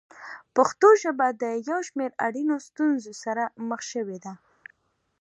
پښتو 0.55 0.87
ژبه 1.03 1.27
د 1.41 1.43
یو 1.69 1.79
شمېر 1.87 2.11
اړینو 2.25 2.55
ستونزو 2.67 3.11
سره 3.23 3.43
مخ 3.69 3.81
شوې 3.91 4.17
ده. 4.25 4.33